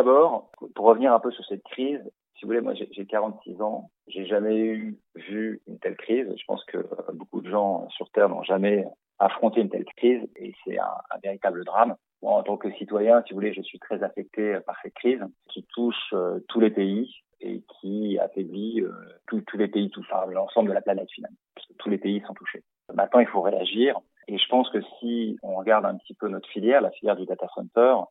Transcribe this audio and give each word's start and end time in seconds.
d'abord, 0.00 0.50
pour 0.74 0.86
revenir 0.86 1.12
un 1.12 1.20
peu 1.20 1.30
sur 1.30 1.44
cette 1.44 1.62
crise, 1.64 2.00
si 2.34 2.46
vous 2.46 2.48
voulez, 2.48 2.62
moi 2.62 2.72
j'ai 2.72 3.04
46 3.04 3.60
ans, 3.60 3.90
j'ai 4.08 4.24
jamais 4.24 4.56
eu 4.56 4.98
vu 5.14 5.60
une 5.66 5.78
telle 5.78 5.96
crise. 5.96 6.26
Je 6.34 6.44
pense 6.46 6.64
que 6.64 6.78
beaucoup 7.12 7.42
de 7.42 7.50
gens 7.50 7.86
sur 7.90 8.10
Terre 8.10 8.30
n'ont 8.30 8.42
jamais 8.42 8.86
affronté 9.18 9.60
une 9.60 9.68
telle 9.68 9.84
crise 9.84 10.22
et 10.36 10.54
c'est 10.64 10.78
un, 10.78 11.18
véritable 11.22 11.66
drame. 11.66 11.96
Moi, 12.22 12.32
en 12.32 12.42
tant 12.42 12.56
que 12.56 12.72
citoyen, 12.72 13.22
si 13.26 13.34
vous 13.34 13.40
voulez, 13.40 13.52
je 13.52 13.60
suis 13.60 13.78
très 13.78 14.02
affecté 14.02 14.58
par 14.64 14.76
cette 14.82 14.94
crise 14.94 15.22
qui 15.50 15.66
touche 15.74 16.14
euh, 16.14 16.40
tous 16.48 16.60
les 16.60 16.70
pays 16.70 17.14
et 17.42 17.62
qui 17.78 18.18
affaiblit 18.18 18.80
euh, 18.80 18.92
tous 19.26 19.56
les 19.58 19.68
pays, 19.68 19.90
tout 19.90 20.02
l'ensemble 20.30 20.70
de 20.70 20.74
la 20.74 20.80
planète 20.80 21.10
finalement, 21.14 21.36
tous 21.78 21.90
les 21.90 21.98
pays 21.98 22.22
sont 22.26 22.34
touchés. 22.34 22.62
Maintenant, 22.94 23.20
il 23.20 23.26
faut 23.26 23.42
réagir 23.42 24.00
et 24.28 24.38
je 24.38 24.48
pense 24.48 24.70
que 24.70 24.80
si 24.98 25.36
on 25.42 25.56
regarde 25.56 25.84
un 25.84 25.96
petit 25.96 26.14
peu 26.14 26.28
notre 26.28 26.48
filière, 26.48 26.80
la 26.80 26.90
filière 26.90 27.16
du 27.16 27.26
data 27.26 27.46
center, 27.54 27.96
euh, 27.98 28.04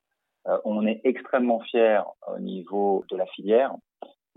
on 0.63 0.85
est 0.87 1.01
extrêmement 1.03 1.59
fier 1.59 2.05
au 2.27 2.39
niveau 2.39 3.05
de 3.09 3.17
la 3.17 3.25
filière, 3.27 3.73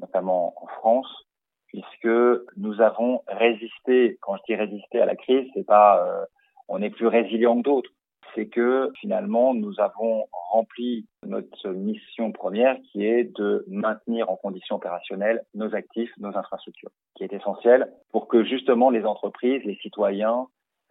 notamment 0.00 0.54
en 0.62 0.66
France, 0.66 1.26
puisque 1.72 2.42
nous 2.56 2.80
avons 2.80 3.22
résisté. 3.26 4.18
Quand 4.20 4.36
je 4.36 4.42
dis 4.48 4.54
résister 4.54 5.00
à 5.00 5.06
la 5.06 5.16
crise, 5.16 5.48
c'est 5.54 5.66
pas 5.66 6.04
euh, 6.04 6.24
on 6.68 6.82
est 6.82 6.90
plus 6.90 7.06
résilient 7.06 7.56
que 7.58 7.62
d'autres. 7.62 7.90
C'est 8.34 8.46
que 8.46 8.90
finalement 9.00 9.52
nous 9.54 9.78
avons 9.80 10.26
rempli 10.52 11.06
notre 11.26 11.68
mission 11.70 12.32
première, 12.32 12.76
qui 12.90 13.04
est 13.04 13.24
de 13.24 13.64
maintenir 13.68 14.30
en 14.30 14.36
condition 14.36 14.76
opérationnelle 14.76 15.42
nos 15.54 15.74
actifs, 15.74 16.10
nos 16.18 16.36
infrastructures, 16.36 16.90
qui 17.14 17.24
est 17.24 17.32
essentiel 17.32 17.92
pour 18.10 18.28
que 18.28 18.44
justement 18.44 18.90
les 18.90 19.04
entreprises, 19.04 19.62
les 19.64 19.76
citoyens, 19.76 20.46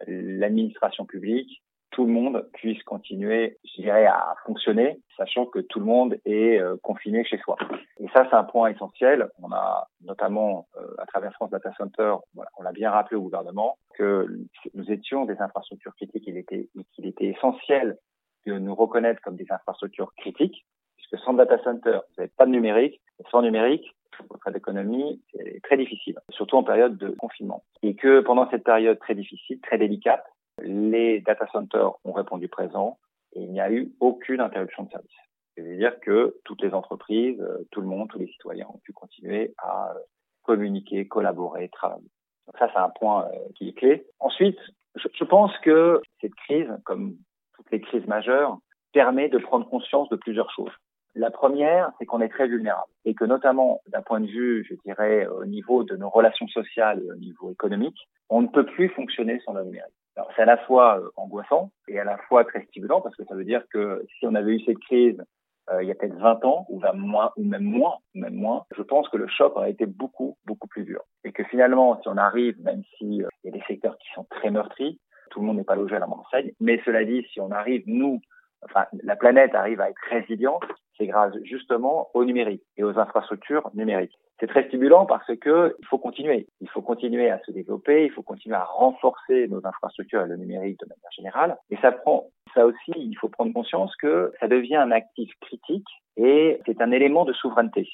l'administration 0.06 1.04
publique 1.04 1.62
tout 1.92 2.06
le 2.06 2.12
monde 2.12 2.48
puisse 2.54 2.82
continuer, 2.84 3.58
je 3.64 3.82
dirais, 3.82 4.06
à 4.06 4.34
fonctionner, 4.46 4.98
sachant 5.16 5.46
que 5.46 5.60
tout 5.60 5.78
le 5.78 5.84
monde 5.84 6.16
est 6.24 6.58
euh, 6.58 6.76
confiné 6.82 7.22
chez 7.24 7.38
soi. 7.38 7.56
Et 8.00 8.08
ça, 8.14 8.26
c'est 8.28 8.34
un 8.34 8.44
point 8.44 8.70
essentiel. 8.70 9.28
On 9.40 9.52
a 9.52 9.88
notamment, 10.02 10.66
euh, 10.76 10.86
à 10.98 11.06
travers 11.06 11.32
France 11.34 11.50
Data 11.50 11.70
Center, 11.76 12.14
voilà, 12.34 12.50
on 12.58 12.62
l'a 12.62 12.72
bien 12.72 12.90
rappelé 12.90 13.16
au 13.16 13.22
gouvernement, 13.22 13.76
que 13.94 14.26
nous 14.74 14.90
étions 14.90 15.26
des 15.26 15.38
infrastructures 15.40 15.94
critiques. 15.94 16.24
Il 16.26 16.38
était, 16.38 16.68
qu'il 16.94 17.06
était 17.06 17.26
essentiel 17.26 17.98
de 18.46 18.58
nous 18.58 18.74
reconnaître 18.74 19.20
comme 19.20 19.36
des 19.36 19.46
infrastructures 19.50 20.12
critiques, 20.16 20.64
puisque 20.96 21.18
sans 21.22 21.34
data 21.34 21.62
center, 21.62 22.00
vous 22.08 22.14
n'avez 22.18 22.32
pas 22.36 22.46
de 22.46 22.50
numérique. 22.50 23.00
Et 23.20 23.24
sans 23.30 23.42
numérique, 23.42 23.94
votre 24.30 24.56
économie, 24.56 25.20
c'est 25.32 25.60
très 25.62 25.76
difficile, 25.76 26.18
surtout 26.30 26.56
en 26.56 26.64
période 26.64 26.96
de 26.96 27.10
confinement. 27.10 27.62
Et 27.82 27.94
que 27.94 28.20
pendant 28.20 28.48
cette 28.50 28.64
période 28.64 28.98
très 28.98 29.14
difficile, 29.14 29.60
très 29.60 29.76
délicate, 29.76 30.24
les 30.64 31.20
data 31.20 31.46
centers 31.52 31.92
ont 32.04 32.12
répondu 32.12 32.48
présent 32.48 32.98
et 33.34 33.42
il 33.42 33.52
n'y 33.52 33.60
a 33.60 33.70
eu 33.70 33.92
aucune 34.00 34.40
interruption 34.40 34.84
de 34.84 34.90
service. 34.90 35.10
C'est-à-dire 35.54 36.00
que 36.00 36.36
toutes 36.44 36.62
les 36.62 36.72
entreprises, 36.72 37.40
euh, 37.40 37.66
tout 37.70 37.80
le 37.80 37.86
monde, 37.86 38.08
tous 38.08 38.18
les 38.18 38.28
citoyens 38.28 38.66
ont 38.72 38.80
pu 38.84 38.92
continuer 38.92 39.54
à 39.58 39.90
euh, 39.90 39.98
communiquer, 40.42 41.06
collaborer, 41.06 41.68
travailler. 41.68 42.10
Donc 42.46 42.56
ça, 42.58 42.70
c'est 42.72 42.78
un 42.78 42.88
point 42.88 43.26
euh, 43.26 43.38
qui 43.54 43.68
est 43.68 43.72
clé. 43.72 44.06
Ensuite, 44.18 44.58
je 44.96 45.24
pense 45.24 45.56
que 45.58 46.00
cette 46.20 46.34
crise, 46.34 46.68
comme 46.84 47.16
toutes 47.54 47.70
les 47.70 47.80
crises 47.80 48.06
majeures, 48.06 48.58
permet 48.92 49.28
de 49.28 49.38
prendre 49.38 49.68
conscience 49.68 50.08
de 50.08 50.16
plusieurs 50.16 50.50
choses. 50.50 50.72
La 51.14 51.30
première, 51.30 51.92
c'est 51.98 52.06
qu'on 52.06 52.20
est 52.22 52.28
très 52.28 52.48
vulnérable 52.48 52.90
et 53.04 53.14
que 53.14 53.24
notamment 53.24 53.82
d'un 53.88 54.02
point 54.02 54.20
de 54.20 54.26
vue, 54.26 54.66
je 54.68 54.74
dirais, 54.84 55.26
au 55.26 55.44
niveau 55.44 55.84
de 55.84 55.96
nos 55.96 56.08
relations 56.08 56.48
sociales 56.48 57.02
et 57.04 57.10
au 57.10 57.16
niveau 57.16 57.50
économique, 57.50 58.08
on 58.30 58.40
ne 58.42 58.48
peut 58.48 58.64
plus 58.64 58.88
fonctionner 58.88 59.38
sans 59.44 59.52
le 59.52 59.64
numérique. 59.64 59.92
Alors, 60.16 60.30
c'est 60.36 60.42
à 60.42 60.46
la 60.46 60.58
fois 60.58 60.98
euh, 60.98 61.10
angoissant 61.16 61.70
et 61.88 61.98
à 61.98 62.04
la 62.04 62.18
fois 62.18 62.44
très 62.44 62.64
stimulant 62.66 63.00
parce 63.00 63.16
que 63.16 63.24
ça 63.24 63.34
veut 63.34 63.44
dire 63.44 63.62
que 63.72 64.04
si 64.18 64.26
on 64.26 64.34
avait 64.34 64.54
eu 64.54 64.60
cette 64.60 64.78
crise 64.78 65.22
euh, 65.70 65.82
il 65.82 65.88
y 65.88 65.92
a 65.92 65.94
peut-être 65.94 66.16
20 66.16 66.44
ans 66.44 66.66
ou 66.68 66.80
moins 66.94 67.32
ou 67.36 67.44
même 67.44 67.62
moins, 67.62 67.98
même 68.14 68.34
moins, 68.34 68.66
je 68.76 68.82
pense 68.82 69.08
que 69.08 69.16
le 69.16 69.28
choc 69.28 69.56
aurait 69.56 69.70
été 69.70 69.86
beaucoup 69.86 70.36
beaucoup 70.44 70.66
plus 70.66 70.84
dur. 70.84 71.02
Et 71.24 71.32
que 71.32 71.44
finalement 71.44 72.00
si 72.02 72.08
on 72.08 72.16
arrive 72.16 72.60
même 72.62 72.82
si 72.98 73.22
euh, 73.22 73.28
il 73.42 73.50
y 73.50 73.54
a 73.54 73.58
des 73.58 73.64
secteurs 73.66 73.96
qui 73.98 74.08
sont 74.14 74.24
très 74.24 74.50
meurtris, 74.50 75.00
tout 75.30 75.40
le 75.40 75.46
monde 75.46 75.56
n'est 75.56 75.64
pas 75.64 75.76
logé 75.76 75.96
à 75.96 76.00
la 76.00 76.06
même 76.06 76.18
enseigne, 76.18 76.52
mais 76.60 76.80
cela 76.84 77.04
dit 77.04 77.24
si 77.32 77.40
on 77.40 77.50
arrive 77.50 77.84
nous 77.86 78.20
enfin 78.64 78.86
la 79.02 79.16
planète 79.16 79.54
arrive 79.54 79.80
à 79.80 79.90
être 79.90 80.00
résiliente, 80.10 80.64
c'est 80.98 81.06
grâce 81.06 81.34
justement 81.42 82.08
au 82.14 82.24
numérique 82.24 82.62
et 82.76 82.84
aux 82.84 82.98
infrastructures 82.98 83.70
numériques 83.74 84.16
c'est 84.42 84.48
très 84.48 84.66
stimulant 84.66 85.06
parce 85.06 85.36
que 85.36 85.76
il 85.78 85.86
faut 85.86 85.98
continuer. 85.98 86.48
Il 86.60 86.68
faut 86.68 86.82
continuer 86.82 87.30
à 87.30 87.38
se 87.46 87.52
développer, 87.52 88.06
il 88.06 88.10
faut 88.10 88.22
continuer 88.22 88.56
à 88.56 88.64
renforcer 88.64 89.46
nos 89.46 89.64
infrastructures 89.64 90.22
et 90.22 90.26
le 90.26 90.36
numérique 90.36 90.80
de 90.80 90.86
manière 90.86 91.12
générale. 91.16 91.56
Et 91.70 91.76
ça 91.76 91.92
prend, 91.92 92.26
ça 92.52 92.66
aussi, 92.66 92.92
il 92.96 93.16
faut 93.20 93.28
prendre 93.28 93.52
conscience 93.52 93.94
que 93.94 94.32
ça 94.40 94.48
devient 94.48 94.74
un 94.74 94.90
actif 94.90 95.30
critique 95.42 95.86
et 96.16 96.60
c'est 96.66 96.80
un 96.82 96.90
élément 96.90 97.24
de 97.24 97.32
souveraineté. 97.32 97.88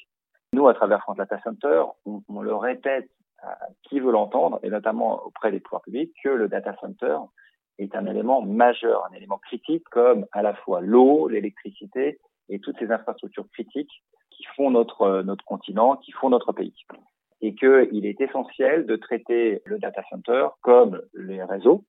Nous, 0.54 0.66
à 0.66 0.72
travers 0.72 1.02
France 1.02 1.18
Data 1.18 1.38
Center, 1.44 1.82
on, 2.06 2.22
on 2.30 2.40
le 2.40 2.54
répète 2.54 3.10
à 3.42 3.58
qui 3.82 4.00
veut 4.00 4.10
l'entendre, 4.10 4.58
et 4.62 4.70
notamment 4.70 5.22
auprès 5.26 5.52
des 5.52 5.60
pouvoirs 5.60 5.82
publics, 5.82 6.12
que 6.24 6.30
le 6.30 6.48
data 6.48 6.74
center 6.80 7.18
est 7.78 7.94
un 7.94 8.06
élément 8.06 8.42
majeur, 8.42 9.06
un 9.10 9.14
élément 9.14 9.38
critique 9.38 9.84
comme 9.90 10.26
à 10.32 10.42
la 10.42 10.54
fois 10.54 10.80
l'eau, 10.80 11.28
l'électricité 11.28 12.18
et 12.48 12.58
toutes 12.58 12.78
ces 12.78 12.90
infrastructures 12.90 13.48
critiques 13.52 14.02
qui 14.30 14.44
font 14.56 14.70
notre, 14.70 15.02
euh, 15.02 15.22
notre 15.22 15.44
continent, 15.44 15.96
qui 15.96 16.12
font 16.12 16.30
notre 16.30 16.52
pays. 16.52 16.74
Et 17.40 17.54
qu'il 17.54 18.04
est 18.06 18.20
essentiel 18.20 18.86
de 18.86 18.96
traiter 18.96 19.62
le 19.64 19.78
data 19.78 20.02
center 20.10 20.48
comme 20.60 21.00
les 21.14 21.42
réseaux. 21.42 21.84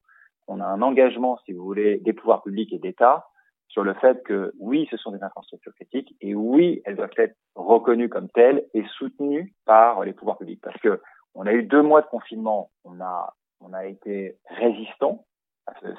On 0.48 0.60
a 0.62 0.66
un 0.66 0.82
engagement, 0.82 1.40
si 1.46 1.54
vous 1.54 1.64
voulez, 1.64 1.98
des 1.98 2.14
pouvoirs 2.14 2.44
publics 2.44 2.74
et 2.74 2.80
d'État 2.80 3.28
sur 3.68 3.84
le 3.84 3.94
fait 3.96 4.24
que 4.24 4.52
oui, 4.60 4.88
ce 4.90 4.98
sont 4.98 5.12
des 5.12 5.24
infrastructures 5.24 5.74
critiques 5.76 6.16
et 6.22 6.34
oui, 6.34 6.82
elles 6.86 6.96
doivent 6.96 7.10
être 7.18 7.36
reconnues 7.56 8.10
comme 8.10 8.30
telles 8.30 8.66
et 8.74 8.84
soutenues 8.98 9.54
par 9.66 10.04
les 10.04 10.14
pouvoirs 10.14 10.38
publics. 10.38 10.62
Parce 10.62 10.80
que 10.82 11.00
on 11.36 11.46
a 11.46 11.54
eu 11.54 11.64
deux 11.64 11.84
mois 11.84 12.02
de 12.02 12.08
confinement, 12.08 12.72
on 12.84 13.00
a, 13.00 13.36
on 13.62 13.74
a 13.74 13.86
été 13.86 14.38
résistant 14.48 15.26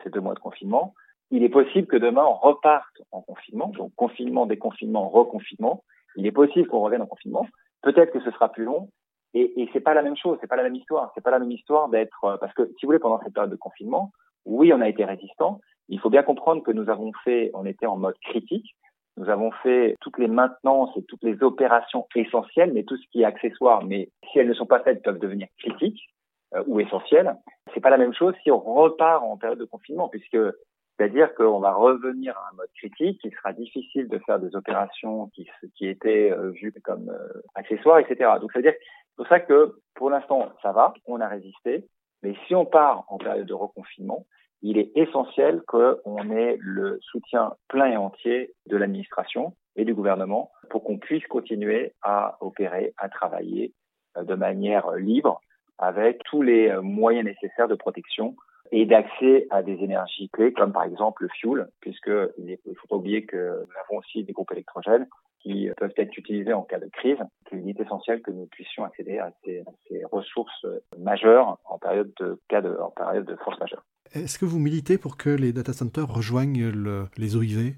ces 0.03 0.11
deux 0.11 0.21
mois 0.21 0.35
de 0.35 0.41
confinement. 0.41 0.95
Il 1.31 1.45
est 1.45 1.49
possible 1.49 1.87
que 1.87 1.97
demain 1.97 2.25
on 2.25 2.35
reparte 2.35 3.03
en 3.13 3.23
confinement, 3.23 3.69
donc 3.69 3.95
confinement, 3.95 4.47
déconfinement, 4.47 5.09
reconfinement, 5.09 5.85
il 6.17 6.27
est 6.27 6.33
possible 6.33 6.69
qu'on 6.69 6.81
revienne 6.81 7.03
en 7.03 7.07
confinement. 7.07 7.47
Peut-être 7.83 8.13
que 8.13 8.21
ce 8.21 8.31
sera 8.31 8.51
plus 8.51 8.65
long. 8.65 8.89
Et, 9.33 9.63
et 9.63 9.71
c'est 9.73 9.81
pas 9.81 9.95
la 9.95 10.03
même 10.03 10.17
chose, 10.17 10.39
c'est 10.41 10.49
pas 10.49 10.57
la 10.57 10.65
même 10.65 10.75
histoire. 10.75 11.13
C'est 11.15 11.23
pas 11.23 11.31
la 11.31 11.39
même 11.39 11.53
histoire 11.53 11.89
d'être 11.89 12.25
euh, 12.25 12.37
parce 12.37 12.53
que 12.53 12.67
si 12.67 12.85
vous 12.85 12.89
voulez 12.89 12.99
pendant 12.99 13.21
cette 13.23 13.33
période 13.33 13.51
de 13.51 13.57
confinement, 13.57 14.11
oui, 14.45 14.73
on 14.73 14.81
a 14.81 14.89
été 14.89 15.05
résistant. 15.05 15.61
Il 15.89 16.01
faut 16.01 16.11
bien 16.11 16.23
comprendre 16.23 16.63
que 16.63 16.73
nous 16.73 16.89
avons 16.89 17.13
fait, 17.25 17.51
on 17.55 17.65
était 17.65 17.87
en 17.87 17.97
mode 17.97 18.19
critique. 18.19 18.75
Nous 19.17 19.29
avons 19.29 19.51
fait 19.51 19.97
toutes 20.01 20.19
les 20.19 20.29
maintenances 20.29 20.97
et 20.97 21.05
toutes 21.05 21.23
les 21.23 21.43
opérations 21.43 22.07
essentielles, 22.15 22.73
mais 22.73 22.85
tout 22.85 22.97
ce 22.97 23.07
qui 23.13 23.23
est 23.23 23.25
accessoire. 23.25 23.85
Mais 23.85 24.09
si 24.31 24.39
elles 24.39 24.49
ne 24.49 24.55
sont 24.55 24.67
pas 24.67 24.81
faites, 24.81 25.03
peuvent 25.03 25.19
devenir 25.19 25.49
critiques 25.59 26.01
ou 26.67 26.81
essentielles. 26.81 27.37
C'est 27.73 27.81
pas 27.81 27.91
la 27.91 27.99
même 27.99 28.15
chose 28.15 28.35
si 28.43 28.51
on 28.51 28.59
repart 28.59 29.23
en 29.23 29.37
période 29.37 29.59
de 29.59 29.65
confinement, 29.65 30.09
puisque 30.09 30.39
c'est-à-dire 31.01 31.35
qu'on 31.35 31.61
va 31.61 31.73
revenir 31.73 32.37
à 32.37 32.51
un 32.53 32.57
mode 32.57 32.69
critique, 32.75 33.21
il 33.25 33.33
sera 33.33 33.55
difficile 33.55 34.07
de 34.09 34.19
faire 34.19 34.39
des 34.39 34.55
opérations 34.55 35.29
qui, 35.29 35.49
qui 35.75 35.89
étaient 35.89 36.31
euh, 36.31 36.51
vues 36.51 36.75
comme 36.85 37.09
euh, 37.09 37.41
accessoires, 37.55 38.01
etc. 38.01 38.33
Donc, 38.39 38.53
c'est-à-dire 38.53 38.75
c'est 38.75 39.17
pour 39.17 39.27
ça 39.29 39.41
que 39.41 39.77
pour 39.95 40.11
l'instant, 40.11 40.51
ça 40.61 40.73
va, 40.73 40.93
on 41.07 41.23
a 41.23 41.27
résisté, 41.27 41.87
mais 42.23 42.35
si 42.47 42.55
on 42.55 42.67
part 42.67 43.05
en 43.09 43.17
période 43.17 43.47
de 43.47 43.55
reconfinement, 43.55 44.27
il 44.61 44.77
est 44.77 44.91
essentiel 44.95 45.63
qu'on 45.67 46.31
ait 46.33 46.59
le 46.61 46.99
soutien 47.01 47.55
plein 47.69 47.87
et 47.87 47.97
entier 47.97 48.53
de 48.67 48.77
l'administration 48.77 49.55
et 49.77 49.87
du 49.87 49.95
gouvernement 49.95 50.51
pour 50.69 50.85
qu'on 50.85 50.99
puisse 50.99 51.27
continuer 51.29 51.95
à 52.03 52.37
opérer, 52.43 52.93
à 52.99 53.09
travailler 53.09 53.73
euh, 54.19 54.25
de 54.25 54.35
manière 54.35 54.91
libre 54.97 55.41
avec 55.81 56.23
tous 56.25 56.43
les 56.43 56.73
moyens 56.83 57.25
nécessaires 57.25 57.69
de 57.69 57.75
protection 57.75 58.37
et 58.71 58.87
d'accès 58.87 59.47
à 59.51 59.63
des 59.63 59.83
énergies 59.83 60.29
clés 60.29 60.53
comme 60.53 60.73
par 60.73 60.85
exemple 60.85 61.25
le 61.25 61.29
fuel, 61.41 61.69
puisque 61.81 62.11
il 62.39 62.59
ne 62.67 62.75
faut 62.75 62.87
pas 62.87 62.97
oublier 62.97 63.25
que 63.25 63.37
nous 63.37 63.75
avons 63.85 63.99
aussi 63.99 64.23
des 64.23 64.33
groupes 64.33 64.53
électrogènes 64.53 65.09
qui 65.41 65.71
peuvent 65.79 65.93
être 65.97 66.17
utilisés 66.19 66.53
en 66.53 66.63
cas 66.63 66.79
de 66.79 66.89
crise. 66.93 67.19
Il 67.51 67.69
est 67.69 67.81
essentiel 67.81 68.21
que 68.21 68.31
nous 68.31 68.47
puissions 68.47 68.85
accéder 68.85 69.19
à 69.19 69.33
ces, 69.45 69.65
ressources 70.13 70.67
majeures 70.99 71.59
en 71.65 71.79
période 71.79 72.13
de 72.21 72.39
cas 72.49 72.61
de, 72.61 72.77
en 72.77 72.91
période 72.91 73.25
de 73.25 73.37
force 73.37 73.59
majeure. 73.59 73.83
Est-ce 74.13 74.39
que 74.39 74.45
vous 74.45 74.59
militez 74.59 74.99
pour 74.99 75.17
que 75.17 75.31
les 75.31 75.53
data 75.53 75.73
centers 75.73 76.07
rejoignent 76.07 76.69
le, 76.69 77.07
les 77.17 77.37
OIV 77.37 77.75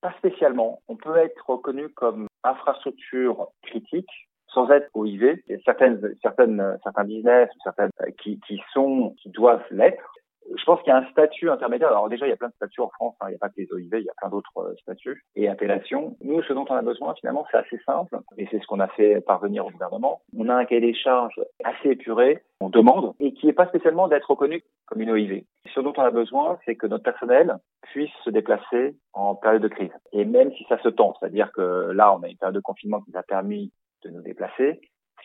Pas 0.00 0.14
spécialement. 0.18 0.80
On 0.88 0.96
peut 0.96 1.16
être 1.16 1.48
reconnu 1.48 1.88
comme 1.90 2.26
infrastructure 2.42 3.48
critique 3.62 4.10
sans 4.54 4.70
être 4.70 4.88
OIV. 4.94 5.42
Il 5.48 5.52
y 5.52 5.58
a 5.58 5.62
certaines, 5.64 6.14
certaines, 6.22 6.78
certains 6.82 7.04
business, 7.04 7.48
certaines 7.62 7.90
qui, 8.22 8.40
qui 8.46 8.60
sont, 8.72 9.14
qui 9.20 9.28
doivent 9.30 9.64
l'être, 9.70 10.14
je 10.56 10.64
pense 10.64 10.80
qu'il 10.82 10.88
y 10.92 10.92
a 10.92 10.98
un 10.98 11.10
statut 11.10 11.50
intermédiaire. 11.50 11.88
Alors 11.88 12.08
déjà, 12.08 12.26
il 12.26 12.30
y 12.30 12.32
a 12.32 12.36
plein 12.36 12.48
de 12.48 12.54
statuts 12.54 12.80
en 12.80 12.90
France. 12.90 13.14
Hein. 13.20 13.26
Il 13.28 13.30
n'y 13.30 13.36
a 13.36 13.38
pas 13.38 13.48
que 13.48 13.54
les 13.56 13.72
OIV, 13.72 14.00
il 14.00 14.04
y 14.04 14.10
a 14.10 14.14
plein 14.16 14.28
d'autres 14.28 14.58
euh, 14.58 14.74
statuts 14.82 15.24
et 15.36 15.48
appellations. 15.48 16.16
Nous, 16.22 16.42
ce 16.42 16.52
dont 16.52 16.64
on 16.68 16.74
a 16.74 16.82
besoin, 16.82 17.14
finalement, 17.14 17.46
c'est 17.50 17.56
assez 17.56 17.78
simple 17.86 18.18
et 18.36 18.46
c'est 18.50 18.60
ce 18.60 18.66
qu'on 18.66 18.80
a 18.80 18.88
fait 18.88 19.20
parvenir 19.22 19.66
au 19.66 19.70
gouvernement. 19.70 20.20
On 20.36 20.48
a 20.48 20.54
un 20.54 20.64
cahier 20.64 20.80
des 20.80 20.94
charges 20.94 21.40
assez 21.64 21.90
épuré, 21.90 22.42
on 22.60 22.68
demande, 22.68 23.14
et 23.20 23.32
qui 23.32 23.46
n'est 23.46 23.52
pas 23.52 23.66
spécialement 23.66 24.08
d'être 24.08 24.30
reconnu 24.30 24.62
comme 24.86 25.00
une 25.00 25.10
OIV. 25.10 25.44
Ce 25.74 25.80
dont 25.80 25.94
on 25.96 26.02
a 26.02 26.10
besoin, 26.10 26.58
c'est 26.64 26.76
que 26.76 26.86
notre 26.86 27.04
personnel 27.04 27.56
puisse 27.82 28.12
se 28.24 28.30
déplacer 28.30 28.96
en 29.12 29.34
période 29.34 29.62
de 29.62 29.68
crise. 29.68 29.92
Et 30.12 30.24
même 30.24 30.52
si 30.52 30.64
ça 30.68 30.78
se 30.82 30.88
tend, 30.88 31.14
c'est-à-dire 31.18 31.52
que 31.52 31.90
là, 31.92 32.14
on 32.14 32.22
a 32.22 32.28
une 32.28 32.36
période 32.36 32.54
de 32.54 32.60
confinement 32.60 33.00
qui 33.00 33.10
nous 33.12 33.18
a 33.18 33.22
permis 33.22 33.72
de 34.04 34.10
nous 34.10 34.22
déplacer, 34.22 34.80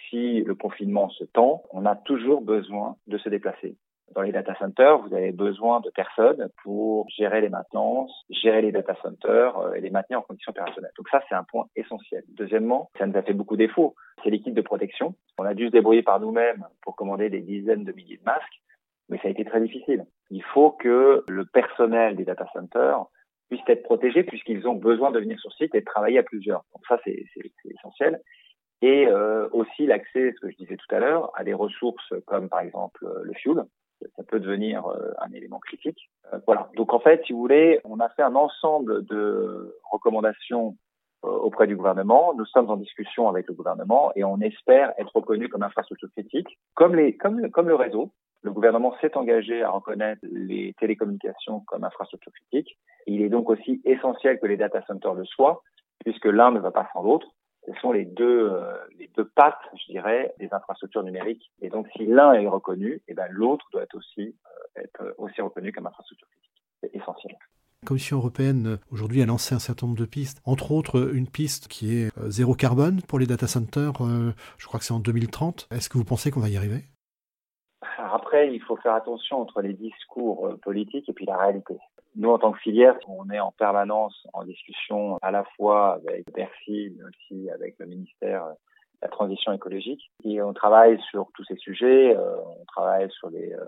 si 0.10 0.42
le 0.42 0.56
confinement 0.56 1.10
se 1.10 1.24
tend, 1.26 1.64
on 1.72 1.86
a 1.86 1.96
toujours 1.96 2.42
besoin 2.42 2.96
de 3.08 3.18
se 3.18 3.30
déplacer. 3.30 3.76
Dans 4.16 4.22
les 4.24 4.31
data 4.31 4.56
centers, 4.56 5.00
vous 5.00 5.14
avez 5.14 5.31
besoin 5.31 5.81
de 5.81 5.92
personnes 5.92 6.50
pour 6.64 7.08
gérer 7.16 7.42
les 7.42 7.50
maintenances, 7.50 8.12
gérer 8.30 8.64
les 8.64 8.72
data 8.72 8.96
centers 9.04 9.56
euh, 9.58 9.74
et 9.74 9.81
les 9.81 9.92
maintenir 9.92 10.20
en 10.20 10.22
conditions 10.24 10.50
opérationnelles. 10.50 10.92
Donc 10.98 11.08
ça, 11.10 11.22
c'est 11.30 11.36
un 11.36 11.44
point 11.44 11.68
essentiel. 11.76 12.24
Deuxièmement, 12.30 12.90
ça 12.98 13.06
nous 13.06 13.16
a 13.16 13.22
fait 13.22 13.34
beaucoup 13.34 13.56
défaut. 13.56 13.94
C'est 14.24 14.31
l'équipe 14.31 14.56
de 14.56 14.62
protection. 14.62 15.14
On 15.38 15.44
a 15.44 15.54
dû 15.54 15.68
se 15.68 15.72
débrouiller 15.72 16.02
par 16.02 16.20
nous-mêmes 16.20 16.66
pour 16.81 16.96
commander 16.96 17.30
des 17.30 17.42
dizaines 17.42 17.84
de 17.84 17.92
milliers 17.92 18.18
de 18.18 18.24
masques, 18.24 18.62
mais 19.10 19.20
ça 19.20 19.28
a 19.28 19.31
été 19.31 19.46
très 19.46 19.62
difficile. 19.62 20.06
Il 20.31 20.44
faut 20.44 20.72
que 20.72 21.24
le 21.28 21.46
personnel 21.46 22.16
des 22.16 22.26
data 22.26 22.48
centers 22.52 23.06
puisse 23.50 23.62
être 23.68 23.84
protégé 23.84 24.24
puisqu'ils 24.24 24.68
ont 24.68 24.76
besoin 24.76 25.12
de 25.12 25.20
venir 25.20 25.40
sur 25.40 25.52
site 25.54 25.76
et 25.76 25.81
de 25.81 25.86
travailler 25.86 26.18
à 26.18 26.24
plusieurs. 26.24 26.64
Donc 26.74 26.84
ça, 26.88 27.00
c'est 27.04 27.26
essentiel 27.66 28.20
et 28.81 29.08
euh, 29.08 29.48
aussi 29.52 29.86
l'accès, 29.86 30.34
ce 30.34 30.40
que 30.40 30.52
je 30.52 30.56
disais 30.58 30.78
tout 30.78 30.96
à 30.96 31.00
l'heure, 31.00 31.31
à 31.36 31.44
des 31.44 31.54
ressources 31.54 32.14
comme 32.26 32.50
par 32.50 32.62
exemple 32.62 33.06
euh, 33.06 33.24
le 33.24 33.34
fuel. 33.34 33.64
Ça 34.16 34.24
peut 34.24 34.40
devenir 34.40 34.88
euh, 34.88 35.12
un 35.20 35.31
élément 35.34 35.60
critique. 35.60 36.10
voilà. 36.46 36.70
Donc 36.76 36.94
en 36.94 37.00
fait, 37.00 37.22
si 37.26 37.34
vous 37.34 37.40
voulez, 37.40 37.81
on 37.84 38.00
a 38.00 38.08
fait 38.10 38.22
un 38.22 38.36
ensemble 38.36 39.06
de 39.06 39.76
recommandations 39.92 40.78
auprès 41.22 41.68
du 41.68 41.76
gouvernement. 41.76 42.34
Nous 42.34 42.46
sommes 42.46 42.70
en 42.70 42.78
discussion 42.78 43.28
avec 43.28 43.46
le 43.50 43.54
gouvernement 43.54 44.14
et 44.16 44.24
on 44.24 44.40
espère 44.40 44.94
être 44.98 45.14
reconnu 45.14 45.50
comme 45.50 45.64
infrastructure 45.64 46.10
critique, 46.12 46.48
comme 46.76 46.96
les, 46.96 47.18
comme, 47.18 47.52
comme 47.52 47.68
le 47.68 47.76
réseau. 47.76 48.14
Le 48.42 48.52
gouvernement 48.52 48.96
s'est 49.02 49.18
engagé 49.18 49.62
à 49.62 49.70
reconnaître 49.70 50.22
les 50.24 50.74
télécommunications 50.80 51.60
comme 51.68 51.84
infrastructure 51.84 52.31
critique. 52.31 52.78
il 53.06 53.22
est 53.22 53.28
donc 53.28 53.50
aussi 53.50 53.81
essentiel 53.84 54.40
que 54.40 54.48
les 54.48 54.56
data 54.56 54.81
centers 54.88 55.14
le 55.14 55.26
soient, 55.26 55.62
puisque 56.06 56.24
l'un 56.24 56.52
ne 56.52 56.60
va 56.60 56.72
pas 56.72 56.88
sans 56.94 57.04
l'autre 57.04 57.28
ce 57.69 57.80
sont 57.81 57.92
les 57.92 58.06
deux, 58.06 58.50
euh, 58.51 58.74
les 58.98 59.10
deux 59.16 59.25
pattes, 59.25 59.60
je 59.74 59.92
dirais, 59.92 60.33
des 60.39 60.51
infrastructures 60.51 61.04
numériques. 61.04 61.51
Et 61.62 61.69
donc, 61.69 61.88
si 61.95 62.06
l'un 62.06 62.33
est 62.33 62.48
reconnu, 62.48 62.94
et 62.94 63.01
eh 63.10 63.13
ben, 63.13 63.27
l'autre 63.30 63.66
doit 63.71 63.83
être 63.83 63.95
aussi, 63.95 64.36
euh, 64.77 64.81
être 64.81 65.16
aussi 65.18 65.42
reconnu 65.42 65.71
comme 65.71 65.86
infrastructure 65.86 66.27
critique. 66.30 66.63
C'est 66.81 66.95
essentiel. 66.95 67.36
La 67.83 67.88
Commission 67.88 68.18
européenne 68.18 68.80
aujourd'hui 68.92 69.21
a 69.21 69.25
lancé 69.25 69.56
un 69.56 69.60
certain 69.60 69.88
nombre 69.88 70.00
de 70.00 70.06
pistes, 70.06 70.42
entre 70.45 70.71
autres 70.71 71.13
une 71.13 71.27
piste 71.27 71.68
qui 71.68 71.95
est 71.95 72.18
euh, 72.18 72.30
zéro 72.30 72.54
carbone 72.54 73.01
pour 73.07 73.19
les 73.19 73.25
data 73.25 73.48
centers, 73.48 73.94
je 74.57 74.68
crois 74.68 74.80
que 74.80 74.86
c'est 74.86 74.94
en 74.94 75.00
2030. 75.00 75.68
Est-ce 75.71 75.89
que 75.89 75.98
vous 75.98 76.04
pensez 76.04 76.31
qu'on 76.31 76.42
va 76.42 76.50
y 76.50 76.57
arriver? 76.57 76.83
Après, 77.98 78.54
il 78.54 78.62
faut 78.62 78.75
faire 78.77 78.95
attention 78.95 79.39
entre 79.39 79.62
les 79.62 79.74
discours 79.74 80.56
politiques 80.62 81.07
et 81.07 81.13
puis 81.13 81.25
la 81.25 81.38
réalité. 81.38 81.77
Nous, 82.16 82.30
en 82.30 82.40
tant 82.40 82.52
que 82.52 82.60
filière, 82.60 82.98
on 83.08 83.30
est 83.30 83.40
en 83.40 83.52
permanence 83.52 84.28
en 84.34 84.44
discussion 84.44 85.18
à 85.22 85.32
la 85.32 85.44
fois 85.56 85.94
avec 85.94 86.26
Bercy, 86.34 86.94
mais 86.98 87.04
aussi 87.04 87.50
avec 87.52 87.76
le 87.80 87.86
ministère 87.86 88.46
de 88.48 88.56
la 89.04 89.08
Transition 89.10 89.54
écologique. 89.54 90.12
Et 90.24 90.42
on 90.42 90.54
travaille 90.54 91.00
sur 91.10 91.30
tous 91.36 91.44
ces 91.46 91.56
sujets. 91.56 92.16
Euh, 92.16 92.36
on 92.60 92.66
travaille 92.66 93.10
sur 93.12 93.30
les 93.30 93.54
euh, 93.54 93.64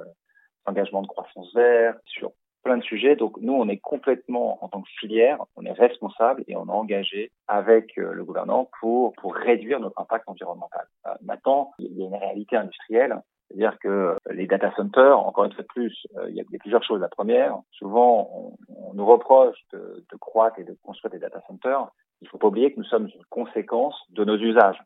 engagements 0.66 1.04
de 1.04 1.08
croissance 1.08 1.54
verte, 1.54 2.00
sur 2.06 2.32
plein 2.64 2.78
de 2.78 2.84
sujets. 2.84 3.16
Donc 3.16 3.38
nous, 3.40 3.54
on 3.54 3.70
est 3.70 3.78
complètement, 3.78 4.64
en 4.64 4.70
tant 4.70 4.82
que 4.82 4.90
filière, 5.00 5.44
on 5.56 5.66
est 5.66 5.72
responsable 5.72 6.44
et 6.48 6.56
on 6.56 6.66
est 6.66 6.72
engagé 6.72 7.32
avec 7.48 7.98
euh, 7.98 8.12
le 8.14 8.26
gouvernement 8.26 8.70
pour, 8.80 9.14
pour 9.14 9.36
réduire 9.36 9.80
notre 9.80 10.00
impact 10.00 10.28
environnemental. 10.28 10.88
maintenant, 11.22 11.72
il 11.80 11.96
y 11.98 12.04
a 12.04 12.08
une 12.08 12.16
réalité 12.16 12.56
industrielle 12.56 13.22
c'est-à-dire 13.52 13.78
que 13.80 14.16
les 14.30 14.48
data 14.48 14.72
centers, 14.76 15.20
encore 15.20 15.46
une 15.46 15.52
fois 15.52 15.64
de 15.64 15.68
plus, 15.68 16.08
euh, 16.18 16.30
il 16.30 16.36
y 16.36 16.42
a 16.42 16.60
plusieurs 16.60 16.84
choses. 16.84 17.02
La 17.02 17.10
première, 17.10 17.58
souvent, 17.72 18.56
on, 18.70 18.94
nous 18.94 19.06
reproche 19.06 19.58
de, 19.74 20.04
croître 20.20 20.60
et 20.60 20.64
de 20.64 20.78
construire 20.84 21.12
des 21.12 21.20
data 21.20 21.42
centers. 21.48 21.90
Il 22.22 22.26
ne 22.26 22.30
faut 22.30 22.38
pas 22.38 22.48
oublier 22.48 22.72
que 22.72 22.80
nous 22.80 22.86
sommes 22.86 23.08
une 23.14 23.26
conséquence 23.30 23.96
de 24.12 24.24
nos 24.24 24.38
usages. 24.38 24.78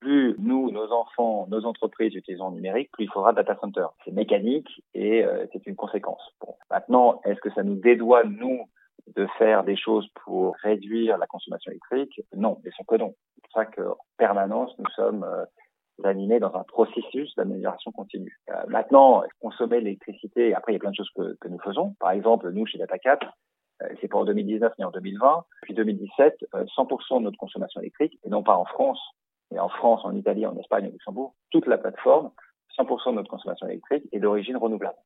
Plus 0.00 0.34
nous, 0.38 0.70
nos 0.72 0.90
enfants, 0.92 1.46
nos 1.48 1.64
entreprises 1.64 2.14
utilisons 2.14 2.50
le 2.50 2.56
numérique, 2.56 2.90
plus 2.92 3.04
il 3.04 3.10
faudra 3.10 3.30
de 3.32 3.36
data 3.36 3.56
centers. 3.60 3.90
C'est 4.04 4.12
mécanique 4.12 4.68
et 4.94 5.24
euh, 5.24 5.46
c'est 5.52 5.66
une 5.66 5.76
conséquence. 5.76 6.22
Bon. 6.40 6.54
Maintenant, 6.70 7.20
est-ce 7.24 7.40
que 7.40 7.52
ça 7.52 7.62
nous 7.62 7.76
dédoit, 7.76 8.24
nous, 8.24 8.68
de 9.16 9.26
faire 9.38 9.64
des 9.64 9.76
choses 9.76 10.08
pour 10.24 10.56
réduire 10.62 11.18
la 11.18 11.26
consommation 11.26 11.70
électrique? 11.70 12.20
Non, 12.34 12.58
mais 12.64 12.70
que 12.70 12.96
non. 12.96 13.14
C'est 13.34 13.42
pour 13.42 13.52
ça 13.52 13.66
qu'en 13.66 13.96
permanence, 14.18 14.76
nous 14.78 14.90
sommes 14.96 15.24
euh, 15.24 15.44
dans 16.02 16.56
un 16.56 16.64
processus 16.64 17.34
d'amélioration 17.36 17.92
continue. 17.92 18.38
Euh, 18.50 18.54
maintenant, 18.68 19.22
consommer 19.40 19.80
l'électricité, 19.80 20.54
après 20.54 20.72
il 20.72 20.74
y 20.74 20.76
a 20.76 20.80
plein 20.80 20.90
de 20.90 20.96
choses 20.96 21.10
que, 21.14 21.48
nous 21.48 21.58
faisons. 21.60 21.94
Par 22.00 22.10
exemple, 22.10 22.50
nous 22.50 22.66
chez 22.66 22.78
DataCat, 22.78 23.18
euh, 23.82 23.88
c'est 24.00 24.08
pas 24.08 24.18
en 24.18 24.24
2019 24.24 24.72
ni 24.78 24.84
en 24.84 24.90
2020. 24.90 25.44
Depuis 25.62 25.74
2017, 25.74 26.46
100% 26.52 27.14
euh, 27.14 27.18
de 27.18 27.24
notre 27.24 27.38
consommation 27.38 27.80
électrique, 27.80 28.18
et 28.24 28.28
non 28.28 28.42
pas 28.42 28.56
en 28.56 28.64
France, 28.64 29.00
mais 29.50 29.58
en 29.58 29.68
France, 29.68 30.00
en 30.04 30.14
Italie, 30.14 30.46
en 30.46 30.56
Espagne, 30.56 30.88
au 30.88 30.92
Luxembourg, 30.92 31.34
toute 31.50 31.66
la 31.66 31.78
plateforme, 31.78 32.30
100% 32.78 33.10
de 33.10 33.16
notre 33.16 33.30
consommation 33.30 33.68
électrique 33.68 34.04
est 34.12 34.20
d'origine 34.20 34.56
renouvelable. 34.56 34.98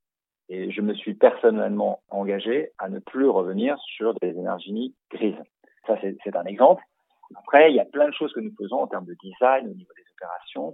Et 0.49 0.71
je 0.71 0.81
me 0.81 0.95
suis 0.95 1.15
personnellement 1.15 2.01
engagé 2.09 2.71
à 2.79 2.89
ne 2.89 3.01
plus 3.01 3.29
revenir 3.29 3.77
sur 3.81 4.15
des 4.21 4.29
énergies 4.29 4.95
grises. 5.11 5.43
Ça, 5.87 5.99
c'est 6.01 6.37
un 6.37 6.45
exemple. 6.45 6.83
Après, 7.35 7.73
il 7.73 7.77
y 7.77 7.81
a 7.81 7.85
plein 7.85 8.09
de 8.09 8.15
choses 8.15 8.33
que 8.33 8.41
nous 8.41 8.55
faisons 8.57 8.77
en 8.77 8.87
termes 8.87 9.07
de 9.07 9.17
design 9.21 9.67
au 9.67 9.75
niveau 9.75 9.93
des 9.97 10.06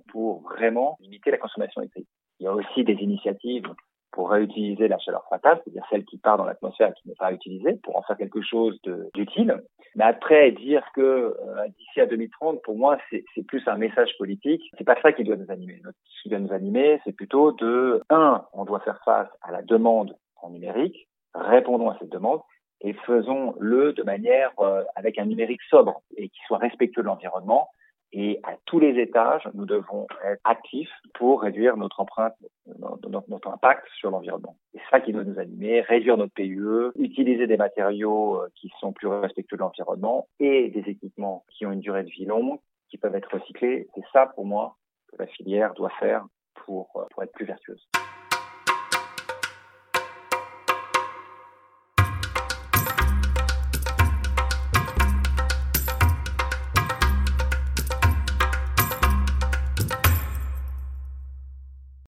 pour 0.09 0.43
vraiment 0.43 0.97
limiter 1.01 1.31
la 1.31 1.39
consommation 1.39 1.81
électrique. 1.81 2.09
Il 2.41 2.45
y 2.45 2.47
a 2.47 2.53
aussi 2.53 2.85
des 2.85 2.95
initiatives 2.95 3.69
pour 4.13 4.31
réutiliser 4.31 4.89
la 4.89 4.99
chaleur 4.99 5.25
fatale, 5.29 5.61
c'est-à-dire 5.65 5.87
celle 5.91 6.05
qui 6.05 6.19
part 6.19 6.37
dans 6.37 6.45
l'atmosphère 6.45 6.91
et 6.91 6.93
qui 7.01 7.09
n'est 7.09 7.15
pas 7.15 7.33
utilisée, 7.33 7.81
pour 7.83 7.97
en 7.97 8.03
faire 8.03 8.17
quelque 8.17 8.43
chose 8.43 8.79
d'utile. 9.15 9.63
Mais 9.97 10.05
après, 10.05 10.53
dire 10.53 10.85
que 10.95 11.01
euh, 11.01 11.69
d'ici 11.79 12.01
à 12.01 12.07
2030, 12.07 12.63
pour 12.63 12.77
moi, 12.77 12.99
c'est 13.11 13.47
plus 13.47 13.67
un 13.67 13.77
message 13.77 14.11
politique. 14.19 14.63
C'est 14.77 14.85
pas 14.85 15.01
ça 15.01 15.13
qui 15.13 15.25
doit 15.25 15.37
nous 15.37 15.51
animer. 15.51 15.81
Ce 16.05 16.23
qui 16.23 16.29
doit 16.29 16.39
nous 16.39 16.53
animer, 16.53 17.01
c'est 17.05 17.13
plutôt 17.13 17.53
de, 17.53 18.03
un, 18.11 18.45
on 18.53 18.65
doit 18.65 18.81
faire 18.81 19.01
face 19.05 19.29
à 19.41 19.51
la 19.51 19.63
demande 19.63 20.15
en 20.43 20.51
numérique, 20.51 21.09
répondons 21.35 21.89
à 21.89 21.97
cette 21.99 22.11
demande, 22.11 22.41
et 22.83 22.93
faisons-le 23.07 23.93
de 23.93 24.03
manière 24.03 24.51
euh, 24.59 24.83
avec 24.97 25.19
un 25.19 25.25
numérique 25.25 25.63
sobre 25.71 26.03
et 26.17 26.29
qui 26.29 26.41
soit 26.47 26.59
respectueux 26.59 27.03
de 27.03 27.07
l'environnement. 27.07 27.69
Et 28.13 28.41
à 28.43 28.57
tous 28.67 28.79
les 28.79 29.01
étages, 29.01 29.49
nous 29.55 29.65
devons 29.65 30.07
être 30.25 30.41
actifs 30.45 30.93
pour 31.15 31.43
réduire 31.43 31.77
notre 31.79 32.01
empreinte, 32.01 32.35
notre, 32.79 33.49
impact 33.49 33.87
sur 33.97 34.11
l'environnement. 34.11 34.57
C'est 34.73 34.83
ça 34.91 35.01
qui 35.01 35.13
doit 35.13 35.25
nous 35.25 35.39
animer, 35.39 35.81
réduire 35.81 36.19
notre 36.19 36.35
PUE, 36.35 36.93
utiliser 36.99 37.47
des 37.47 37.57
matériaux 37.57 38.37
euh, 38.37 38.49
qui 38.55 38.71
sont 38.81 38.93
plus 38.93 39.09
respectueux 39.09 39.57
de 39.57 39.63
l'environnement 39.63 40.29
et 40.41 40.69
des 40.69 40.91
équipements 40.91 41.45
qui 41.49 41.65
ont 41.65 41.73
une 41.73 41.81
durée 41.81 42.05
de 42.05 42.11
vie 42.11 42.27
longue, 42.27 42.59
qui 42.91 42.99
peuvent 42.99 43.15
être 43.15 43.33
recyclés. 43.33 43.89
C'est 43.95 44.05
ça, 44.13 44.27
pour 44.27 44.45
moi, 44.45 44.77
que 45.11 45.17
la 45.19 45.27
filière 45.27 45.73
doit 45.75 45.93
faire 45.99 46.27
pour, 46.55 46.91
euh, 46.97 47.05
pour 47.11 47.23
être 47.23 47.33
plus 47.33 47.47
vertueuse. 47.47 47.89